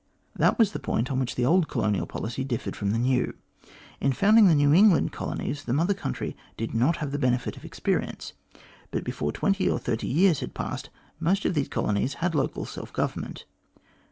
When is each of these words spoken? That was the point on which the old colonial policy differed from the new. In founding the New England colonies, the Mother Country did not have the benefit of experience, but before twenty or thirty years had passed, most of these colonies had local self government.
That 0.35 0.57
was 0.57 0.71
the 0.71 0.79
point 0.79 1.11
on 1.11 1.19
which 1.19 1.35
the 1.35 1.45
old 1.45 1.67
colonial 1.67 2.07
policy 2.07 2.43
differed 2.43 2.75
from 2.75 2.89
the 2.89 2.97
new. 2.97 3.35
In 3.99 4.13
founding 4.13 4.47
the 4.47 4.55
New 4.55 4.73
England 4.73 5.11
colonies, 5.11 5.65
the 5.65 5.73
Mother 5.75 5.93
Country 5.93 6.35
did 6.57 6.73
not 6.73 6.95
have 6.97 7.11
the 7.11 7.19
benefit 7.19 7.55
of 7.55 7.63
experience, 7.63 8.33
but 8.89 9.03
before 9.03 9.31
twenty 9.31 9.69
or 9.69 9.77
thirty 9.77 10.07
years 10.07 10.39
had 10.39 10.55
passed, 10.55 10.89
most 11.19 11.45
of 11.45 11.53
these 11.53 11.69
colonies 11.69 12.15
had 12.15 12.33
local 12.33 12.65
self 12.65 12.91
government. 12.91 13.45